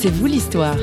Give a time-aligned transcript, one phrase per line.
[0.00, 0.78] C'est vous l'histoire.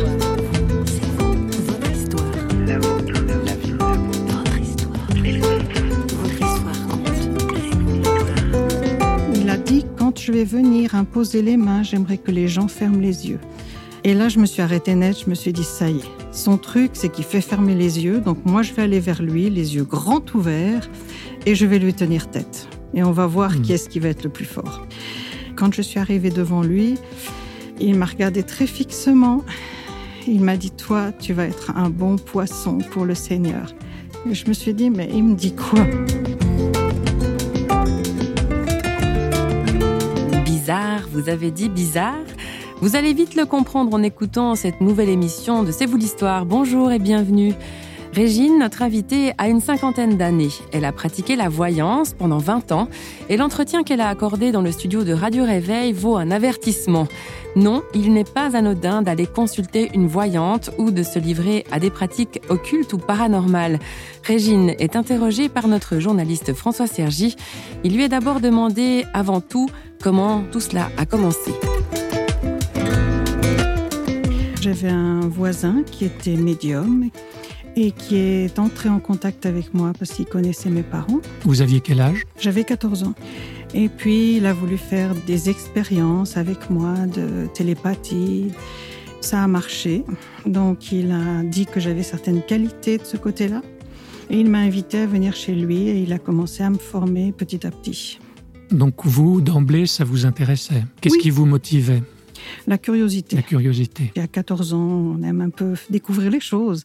[9.35, 12.99] Il a dit quand je vais venir imposer les mains, j'aimerais que les gens ferment
[12.99, 13.39] les yeux.
[14.03, 16.11] Et là, je me suis arrêtée net, je me suis dit ça y est.
[16.31, 19.49] Son truc, c'est qu'il fait fermer les yeux, donc moi je vais aller vers lui,
[19.49, 20.87] les yeux grands ouverts,
[21.45, 22.67] et je vais lui tenir tête.
[22.93, 23.61] Et on va voir Mhm.
[23.61, 24.85] qui est-ce qui va être le plus fort.
[25.55, 26.95] Quand je suis arrivée devant lui,
[27.79, 29.43] il m'a regardé très fixement.
[30.27, 33.73] Il m'a dit Toi, tu vas être un bon poisson pour le Seigneur.
[34.29, 35.85] Je me suis dit Mais il me dit quoi?
[40.43, 42.15] Bizarre, vous avez dit bizarre?
[42.81, 46.45] Vous allez vite le comprendre en écoutant cette nouvelle émission de C'est vous l'histoire.
[46.45, 47.53] Bonjour et bienvenue.
[48.17, 50.49] Régine, notre invitée, a une cinquantaine d'années.
[50.71, 52.87] Elle a pratiqué la voyance pendant 20 ans
[53.29, 57.07] et l'entretien qu'elle a accordé dans le studio de Radio Réveil vaut un avertissement.
[57.55, 61.91] Non, il n'est pas anodin d'aller consulter une voyante ou de se livrer à des
[61.91, 63.77] pratiques occultes ou paranormales.
[64.23, 67.35] Régine est interrogée par notre journaliste François Sergi.
[67.83, 69.69] Il lui est d'abord demandé, avant tout,
[70.01, 71.51] comment tout cela a commencé.
[74.59, 77.11] J'avais un voisin qui était médium
[77.79, 81.19] et qui est entré en contact avec moi parce qu'il connaissait mes parents.
[81.43, 82.23] Vous aviez quel âge?
[82.39, 83.13] J'avais 14 ans.
[83.75, 88.47] Et puis, il a voulu faire des expériences avec moi de télépathie.
[89.21, 90.03] Ça a marché.
[90.47, 93.61] Donc, il a dit que j'avais certaines qualités de ce côté-là.
[94.31, 97.31] Et il m'a invité à venir chez lui et il a commencé à me former
[97.31, 98.19] petit à petit.
[98.71, 100.83] Donc vous, d'emblée, ça vous intéressait.
[100.99, 101.21] Qu'est-ce Oui.
[101.21, 102.01] qui vous motivait?
[102.67, 103.35] La curiosité.
[103.35, 104.11] La curiosité.
[104.17, 106.83] À 14 ans, on aime un peu découvrir les choses.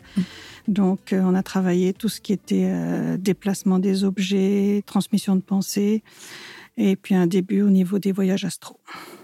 [0.68, 5.40] Donc, euh, on a travaillé tout ce qui était euh, déplacement des objets, transmission de
[5.40, 6.02] pensée,
[6.76, 8.78] et puis un début au niveau des voyages astro.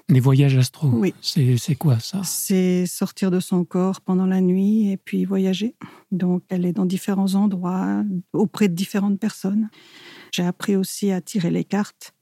[0.09, 0.89] Les voyages astro.
[0.89, 1.15] Oui.
[1.21, 2.23] C'est quoi ça?
[2.25, 5.75] C'est sortir de son corps pendant la nuit et puis voyager.
[6.11, 8.03] Donc, aller dans différents endroits,
[8.33, 9.69] auprès de différentes personnes.
[10.33, 12.15] J'ai appris aussi à tirer les cartes.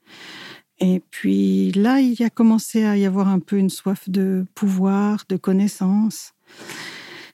[0.78, 4.44] Et puis là, il y a commencé à y avoir un peu une soif de
[4.54, 6.32] pouvoir, de connaissance.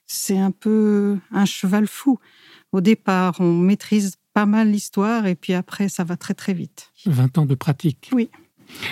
[0.07, 2.19] C'est un peu un cheval fou.
[2.71, 6.91] Au départ, on maîtrise pas mal l'histoire et puis après, ça va très très vite.
[7.05, 8.09] 20 ans de pratique.
[8.13, 8.29] Oui.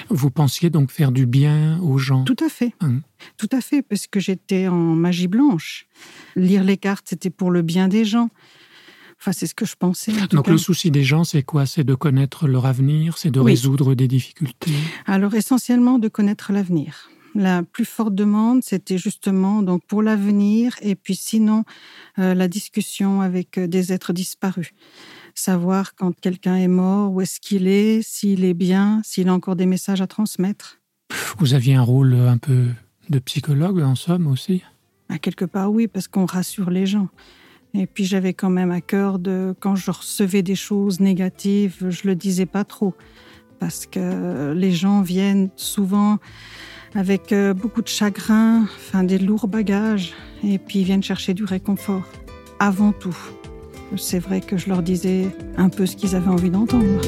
[0.10, 2.24] Vous pensiez donc faire du bien aux gens?
[2.24, 2.74] Tout à fait.
[2.82, 3.02] Hum.
[3.38, 5.88] Tout à fait, parce que j'étais en magie blanche.
[6.36, 8.30] Lire les cartes, c'était pour le bien des gens.
[9.22, 10.12] Enfin, c'est ce que je pensais.
[10.20, 10.52] En tout Donc cas.
[10.52, 11.68] le souci des gens, c'est quoi?
[11.68, 13.52] C'est de connaître leur avenir, c'est de Oui.
[13.52, 14.72] résoudre des difficultés?
[15.06, 17.10] Alors, essentiellement, de connaître l'avenir.
[17.36, 21.64] La plus forte demande, c'était justement donc pour l'avenir et puis sinon
[22.20, 24.72] euh, la discussion avec euh, des êtres disparus.
[25.34, 29.56] Savoir quand quelqu'un est mort, où est-ce qu'il est, s'il est bien, s'il a encore
[29.56, 30.80] des messages à transmettre.
[31.38, 32.66] Vous aviez un rôle un peu
[33.10, 34.62] de psychologue, en somme, aussi?
[35.08, 37.08] À quelque part, oui, parce qu'on rassure les gens.
[37.74, 42.08] Et puis j'avais quand même à cœur de, quand je recevais des choses négatives, je
[42.08, 42.94] le disais pas trop,
[43.60, 46.18] parce que les gens viennent souvent
[46.96, 51.46] avec euh, beaucoup de chagrin, enfin des lourds bagages, et puis ils viennent chercher du
[51.46, 52.04] réconfort.
[52.60, 53.18] Avant tout,
[53.98, 55.28] c'est vrai que je leur disais
[55.58, 57.02] un peu ce qu'ils avaient envie d'entendre.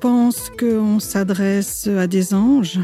[0.00, 2.80] Pense qu'on s'adresse à des anges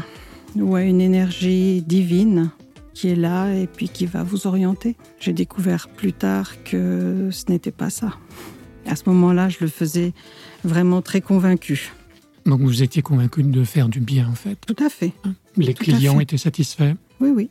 [0.55, 2.51] ou à une énergie divine
[2.93, 4.95] qui est là et puis qui va vous orienter.
[5.19, 8.13] J'ai découvert plus tard que ce n'était pas ça.
[8.85, 10.13] À ce moment-là, je le faisais
[10.63, 11.91] vraiment très convaincu.
[12.45, 14.57] Donc vous étiez convaincu de faire du bien, en fait.
[14.65, 15.13] Tout à fait.
[15.57, 16.23] Les Tout à clients fait.
[16.23, 16.93] étaient satisfaits.
[17.19, 17.49] Oui, oui.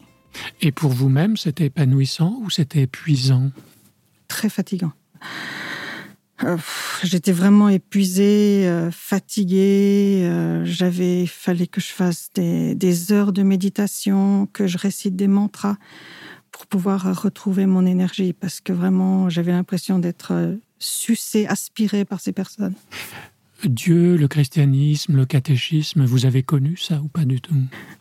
[0.63, 3.51] Et pour vous-même, c'était épanouissant ou c'était épuisant?
[4.29, 4.93] Très fatigant.
[6.45, 6.57] Euh,
[7.03, 10.23] J'étais vraiment épuisée, euh, fatiguée.
[10.25, 15.17] euh, J'avais, il fallait que je fasse des, des heures de méditation, que je récite
[15.17, 15.77] des mantras
[16.53, 22.21] pour pouvoir retrouver mon énergie, parce que vraiment, j'avais l'impression d'être euh, sucée, aspirée par
[22.21, 22.75] ces personnes.
[23.65, 27.55] Dieu, le christianisme, le catéchisme, vous avez connu ça ou pas du tout?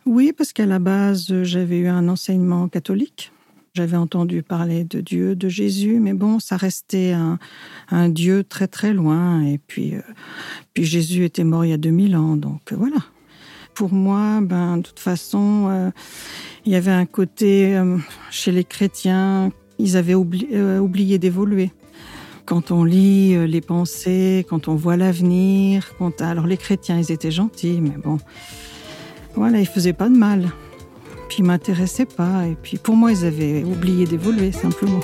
[0.06, 3.32] Oui, parce qu'à la base, j'avais eu un enseignement catholique.
[3.76, 7.38] J'avais entendu parler de Dieu, de Jésus, mais bon, ça restait un,
[7.92, 9.44] un Dieu très très loin.
[9.44, 10.02] Et puis, euh,
[10.74, 13.00] puis Jésus était mort il y a 2000 ans, donc euh, voilà.
[13.74, 15.92] Pour moi, ben, de toute façon, euh,
[16.66, 17.98] il y avait un côté euh,
[18.32, 21.74] chez les chrétiens, ils avaient euh, oublié d'évoluer.
[22.46, 27.32] Quand on lit les pensées, quand on voit l'avenir, quand alors les chrétiens, ils étaient
[27.32, 28.20] gentils, mais bon,
[29.34, 30.52] voilà, ils faisaient pas de mal
[31.28, 32.48] puis ils m'intéressaient pas.
[32.48, 35.00] Et puis pour moi, ils avaient oublié d'évoluer simplement.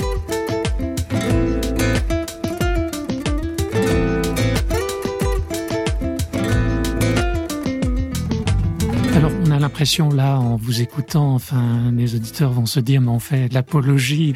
[9.15, 13.09] Alors, on a l'impression là, en vous écoutant, enfin, les auditeurs vont se dire, mais
[13.09, 14.33] on fait l'apologie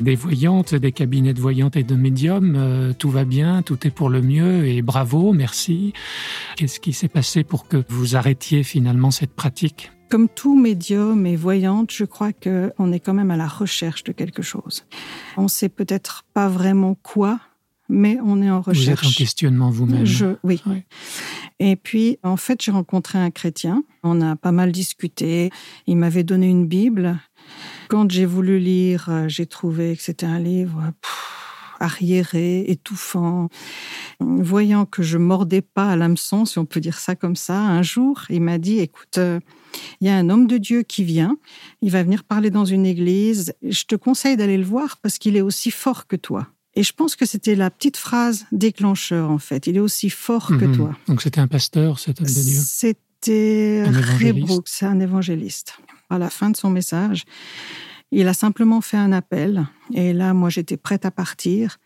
[0.00, 2.54] des voyantes, des cabinets de voyantes et de médiums.
[2.56, 5.92] Euh, tout va bien, tout est pour le mieux et bravo, merci.
[6.56, 9.90] Qu'est-ce qui s'est passé pour que vous arrêtiez finalement cette pratique?
[10.10, 14.12] Comme tout médium et voyante, je crois qu'on est quand même à la recherche de
[14.12, 14.84] quelque chose.
[15.36, 17.40] On sait peut-être pas vraiment quoi,
[17.88, 19.02] mais on est en recherche.
[19.02, 20.04] Vous êtes en questionnement vous-même.
[20.42, 20.60] oui.
[21.60, 23.84] Et puis, en fait, j'ai rencontré un chrétien.
[24.02, 25.50] On a pas mal discuté.
[25.86, 27.18] Il m'avait donné une Bible.
[27.88, 30.92] Quand j'ai voulu lire, euh, j'ai trouvé que c'était un livre
[31.80, 33.48] arriéré, étouffant.
[34.20, 37.82] Voyant que je mordais pas à l'hameçon, si on peut dire ça comme ça, un
[37.82, 39.40] jour, il m'a dit, écoute, euh,
[40.00, 41.36] il y a un homme de Dieu qui vient,
[41.82, 45.36] il va venir parler dans une église, je te conseille d'aller le voir parce qu'il
[45.36, 46.46] est aussi fort que toi.
[46.74, 49.66] Et je pense que c'était la petite phrase déclencheur, en fait.
[49.66, 50.76] Il est aussi fort que mhm.
[50.76, 50.96] toi.
[51.08, 53.84] Donc c'était un pasteur, cet homme de Dieu C'était
[54.82, 55.78] un évangéliste.
[56.10, 57.24] À la fin de son message,
[58.12, 59.66] il a simplement fait un appel.
[59.94, 61.78] Et là, moi, j'étais prête à partir.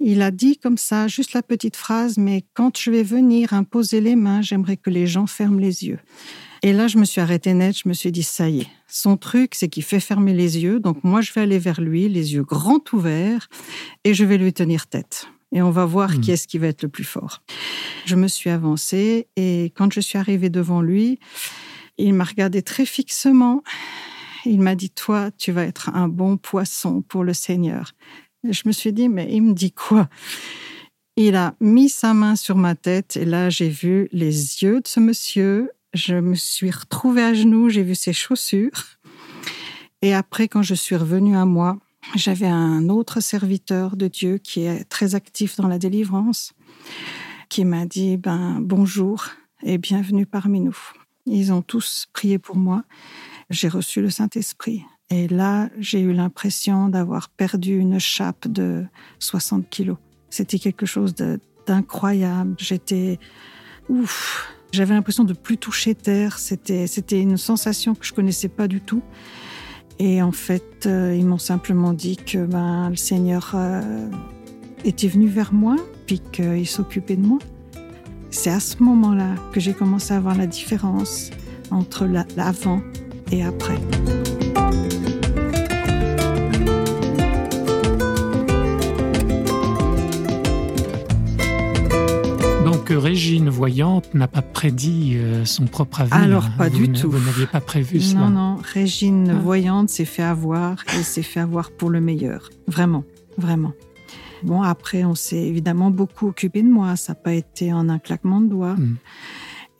[0.00, 4.00] Il a dit comme ça, juste la petite phrase, mais quand je vais venir imposer
[4.00, 5.98] les mains, j'aimerais que les gens ferment les yeux.
[6.62, 8.66] Et là, je me suis arrêtée net, je me suis dit, ça y est.
[8.88, 10.80] Son truc, c'est qu'il fait fermer les yeux.
[10.80, 13.48] Donc moi, je vais aller vers lui, les yeux grands ouverts,
[14.04, 15.28] et je vais lui tenir tête.
[15.52, 16.20] Et on va voir hmm.
[16.20, 17.42] qui est-ce qui va être le plus fort.
[18.06, 21.18] Je me suis avancée, et quand je suis arrivée devant lui,
[21.96, 23.62] il m'a regardé très fixement.
[24.48, 27.92] Il m'a dit, toi, tu vas être un bon poisson pour le Seigneur.
[28.48, 30.08] Je me suis dit, mais il me dit quoi?
[31.16, 34.88] Il a mis sa main sur ma tête et là, j'ai vu les yeux de
[34.88, 38.84] ce monsieur, je me suis retrouvée à genoux, j'ai vu ses chaussures.
[40.00, 41.76] Et après, quand je suis revenue à moi,
[42.14, 46.54] j'avais un autre serviteur de Dieu qui est très actif dans la délivrance,
[47.50, 49.26] qui m'a dit ben bonjour
[49.62, 50.78] et bienvenue parmi nous.
[51.26, 52.84] Ils ont tous prié pour moi.
[53.50, 54.84] J'ai reçu le Saint-Esprit.
[55.10, 58.84] Et là, j'ai eu l'impression d'avoir perdu une chape de
[59.20, 59.96] 60 kilos.
[60.28, 61.14] C'était quelque chose
[61.66, 62.54] d'incroyable.
[62.58, 63.18] J'étais
[63.88, 64.54] ouf.
[64.72, 66.38] J'avais l'impression de plus toucher terre.
[66.38, 69.02] C'était, une sensation que je connaissais pas du tout.
[69.98, 74.08] Et en fait, euh, ils m'ont simplement dit que ben, le Seigneur euh,
[74.84, 77.38] était venu vers moi, puis qu'il s'occupait de moi.
[78.30, 81.30] C'est à ce moment-là que j'ai commencé à voir la différence
[81.70, 82.06] entre
[82.36, 82.82] l'avant
[83.30, 83.78] et après.
[92.88, 96.16] que Régine Voyante n'a pas prédit euh, son propre avenir.
[96.16, 97.10] Alors, pas du tout.
[97.10, 98.20] Vous n'aviez pas prévu cela.
[98.20, 98.56] Non, non.
[98.62, 99.38] Régine ah.
[99.38, 102.48] Voyante s'est fait avoir et s'est fait avoir pour le meilleur.
[102.66, 103.04] Vraiment,
[103.36, 103.74] vraiment.
[104.42, 106.96] Bon, après, on s'est évidemment beaucoup occupé de moi.
[106.96, 108.76] Ça n'a pas été en un claquement de doigts.
[108.76, 108.96] Hmm.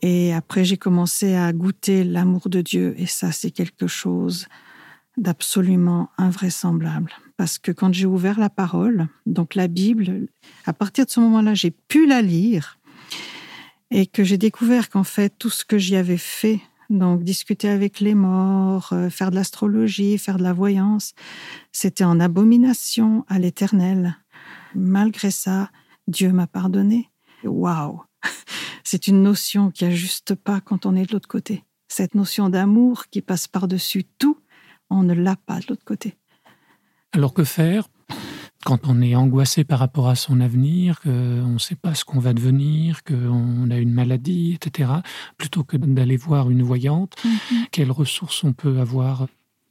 [0.01, 2.95] Et après, j'ai commencé à goûter l'amour de Dieu.
[2.97, 4.47] Et ça, c'est quelque chose
[5.17, 7.11] d'absolument invraisemblable.
[7.37, 10.27] Parce que quand j'ai ouvert la parole, donc la Bible,
[10.65, 12.79] à partir de ce moment-là, j'ai pu la lire
[13.91, 17.99] et que j'ai découvert qu'en fait, tout ce que j'y avais fait, donc discuter avec
[17.99, 21.13] les morts, euh, faire de l'astrologie, faire de la voyance,
[21.71, 24.17] c'était en abomination à l'éternel.
[24.75, 25.69] Malgré ça,
[26.07, 27.09] Dieu m'a pardonné.
[27.43, 28.01] Waouh!
[28.91, 31.63] C'est une notion qui n'ajuste pas quand on est de l'autre côté.
[31.89, 34.39] Cette notion d'amour qui passe par-dessus tout,
[34.89, 36.17] on ne l'a pas de l'autre côté.
[37.11, 37.87] Alors que faire
[38.65, 42.17] quand on est angoissé par rapport à son avenir, qu'on ne sait pas ce qu'on
[42.17, 44.89] va devenir, qu'on a une maladie, etc.,
[45.37, 47.67] plutôt que d'aller voir une voyante, mhm.
[47.71, 49.27] quelles ressources on peut avoir?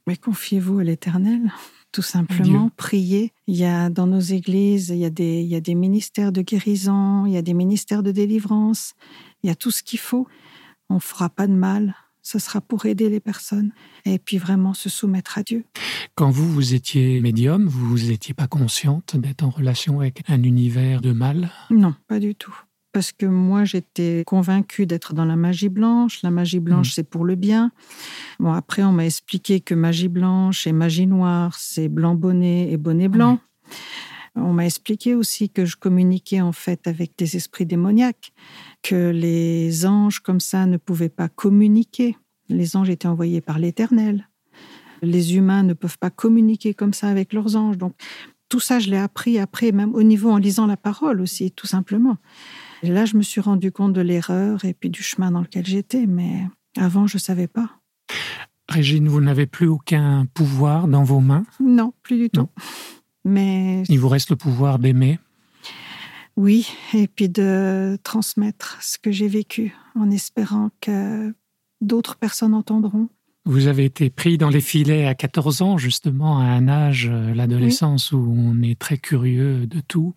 [0.06, 1.52] Mais confiez-vous à l'Éternel,
[1.92, 2.70] tout simplement.
[2.76, 3.32] Priez.
[3.46, 6.32] Il y a dans nos églises, il y, a des, il y a des ministères
[6.32, 8.94] de guérison, il y a des ministères de délivrance,
[9.42, 10.26] il y a tout ce qu'il faut.
[10.90, 11.94] On ne fera pas de mal
[12.28, 13.72] ce sera pour aider les personnes
[14.04, 15.64] et puis vraiment se soumettre à Dieu.
[16.14, 21.00] Quand vous, vous étiez médium, vous n'étiez pas consciente d'être en relation avec un univers
[21.00, 21.50] de mal?
[21.70, 22.54] Non, pas du tout.
[22.92, 26.22] Parce que moi, j'étais convaincue d'être dans la magie blanche.
[26.22, 26.92] La magie blanche, hmm.
[26.94, 27.70] c'est pour le bien.
[28.40, 32.76] Bon, après, on m'a expliqué que magie blanche et magie noire, c'est blanc bonnet et
[32.76, 33.40] bonnet blanc.
[34.34, 38.32] On m'a expliqué aussi que je communiquais en fait avec des esprits démoniaques,
[38.82, 42.16] que les anges comme ça ne pouvaient pas communiquer.
[42.48, 44.28] Les anges étaient envoyés par l'Éternel.
[45.02, 47.78] Les humains ne peuvent pas communiquer comme ça avec leurs anges.
[47.78, 47.94] Donc
[48.48, 51.66] tout ça, je l'ai appris après, même au niveau en lisant la parole aussi, tout
[51.66, 52.16] simplement.
[52.82, 55.66] Et là, je me suis rendu compte de l'erreur et puis du chemin dans lequel
[55.66, 57.70] j'étais, mais avant, je ne savais pas.
[58.68, 61.44] Régine, vous n'avez plus aucun pouvoir dans vos mains?
[61.58, 62.48] Non, plus du tout.
[63.24, 65.18] Mais il vous reste le pouvoir d'aimer?
[66.36, 71.34] Oui, et puis de transmettre ce que j'ai vécu, en espérant que
[71.80, 73.08] d'autres personnes entendront.
[73.48, 77.32] Vous avez été pris dans les filets à 14 ans, justement, à un âge, euh,
[77.32, 80.14] l'adolescence, où on est très curieux de tout,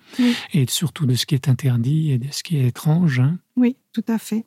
[0.52, 3.22] et surtout de ce qui est interdit et de ce qui est étrange.
[3.22, 3.40] Hein.
[3.56, 4.46] Oui, tout à fait.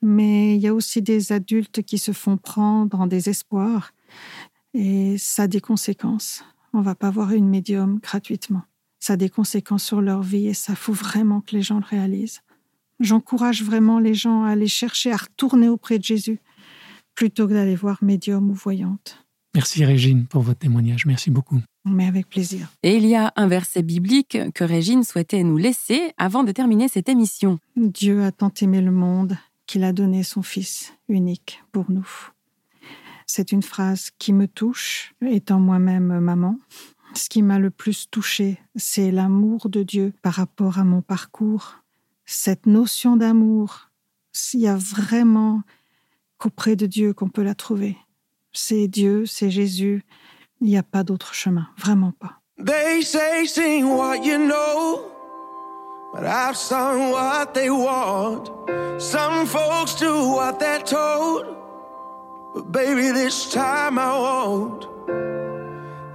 [0.00, 3.90] Mais il y a aussi des adultes qui se font prendre en désespoir,
[4.74, 6.44] et ça a des conséquences.
[6.72, 8.62] On va pas voir une médium gratuitement.
[9.00, 11.84] Ça a des conséquences sur leur vie, et ça faut vraiment que les gens le
[11.84, 12.42] réalisent.
[13.00, 16.38] J'encourage vraiment les gens à aller chercher, à retourner auprès de Jésus
[17.14, 19.24] plutôt que d'aller voir médium ou voyante.
[19.54, 21.06] Merci Régine pour votre témoignage.
[21.06, 21.60] Merci beaucoup.
[21.84, 22.68] Mais avec plaisir.
[22.82, 26.88] Et il y a un verset biblique que Régine souhaitait nous laisser avant de terminer
[26.88, 27.58] cette émission.
[27.76, 32.08] Dieu a tant aimé le monde qu'il a donné son Fils unique pour nous.
[33.26, 36.58] C'est une phrase qui me touche, étant moi-même maman.
[37.14, 41.76] Ce qui m'a le plus touchée, c'est l'amour de Dieu par rapport à mon parcours.
[42.26, 43.90] Cette notion d'amour,
[44.32, 45.62] s'il y a vraiment
[46.44, 47.96] auprès de Dieu qu'on peut la trouver.
[48.52, 50.04] C'est Dieu, c'est Jésus.
[50.60, 52.40] Il n'y a pas d'autre chemin, vraiment pas.
[52.56, 55.10] They say sing what you know,
[56.14, 58.50] but I've sung what they want.
[58.98, 61.46] Some folks do what they're told,
[62.54, 64.86] but baby, this time I won't.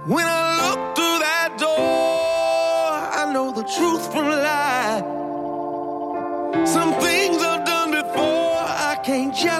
[0.06, 1.76] When I look through that door,
[3.20, 5.20] I know the truth from lie.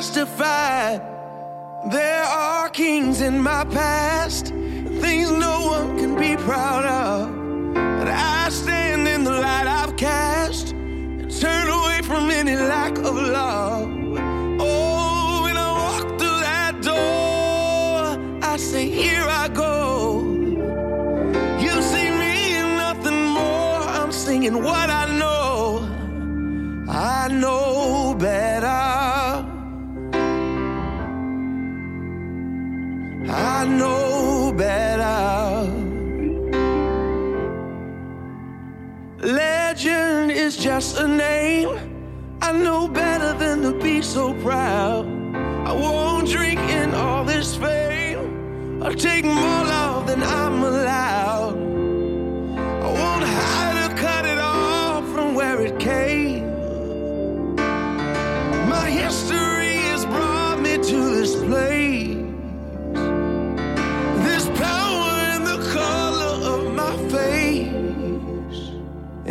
[0.01, 0.97] Justify.
[1.91, 7.75] There are kings in my past, things no one can be proud of.
[7.75, 13.15] But I stand in the light I've cast and turn away from any lack of
[13.15, 14.00] love.
[39.23, 41.69] Legend is just a name.
[42.41, 45.05] I know better than to be so proud.
[45.67, 51.60] I won't drink in all this fame or take more love than I'm allowed.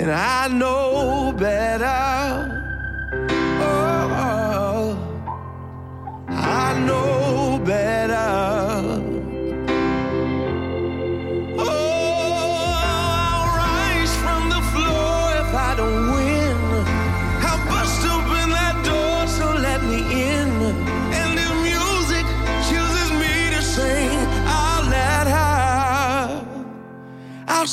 [0.10, 1.86] And I know better.
[3.62, 4.98] Oh,
[6.28, 8.30] I know better.
[11.60, 12.84] Oh,
[13.62, 15.78] rise from the floor if I'll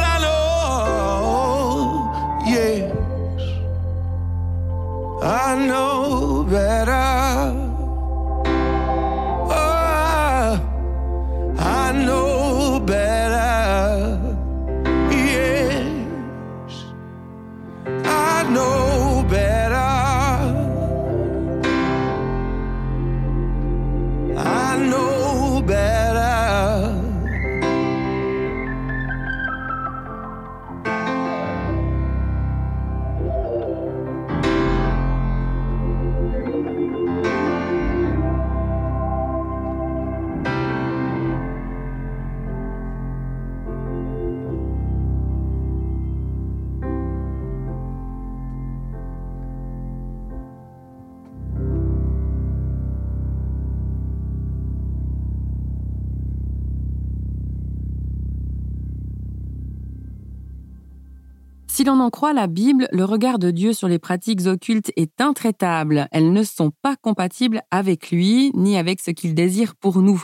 [61.79, 65.21] Si l'on en croit la Bible, le regard de Dieu sur les pratiques occultes est
[65.21, 66.09] intraitable.
[66.12, 70.21] Elles ne sont pas compatibles avec lui, ni avec ce qu'il désire pour nous.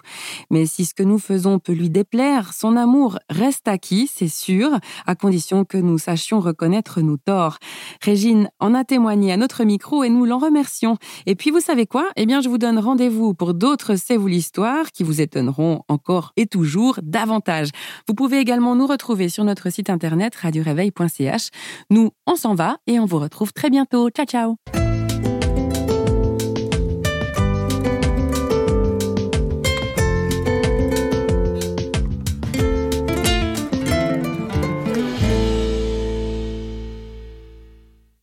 [0.51, 4.69] Mais si ce que nous faisons peut lui déplaire, son amour reste acquis, c'est sûr,
[5.05, 7.57] à condition que nous sachions reconnaître nos torts.
[8.01, 10.97] Régine en a témoigné à notre micro et nous l'en remercions.
[11.25, 12.09] Et puis vous savez quoi?
[12.17, 16.33] Eh bien, je vous donne rendez-vous pour d'autres C'est vous l'histoire qui vous étonneront encore
[16.35, 17.69] et toujours davantage.
[18.09, 21.44] Vous pouvez également nous retrouver sur notre site internet radioréveil.ch
[21.89, 24.09] nous, on s'en va et on vous retrouve très bientôt.
[24.09, 24.74] Ciao, ciao